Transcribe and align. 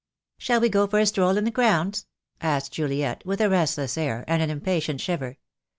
"Shall 0.39 0.61
we 0.61 0.69
go 0.69 0.87
for 0.87 0.97
a 0.97 1.05
stroll 1.05 1.37
in 1.37 1.43
the 1.43 1.51
grounds?" 1.51 2.07
asked 2.41 2.71
Juliet, 2.71 3.23
with 3.23 3.39
a 3.39 3.51
restless 3.51 3.99
air, 3.99 4.25
and 4.27 4.41
an 4.41 4.49
impatient 4.49 4.99
shiver. 4.99 5.37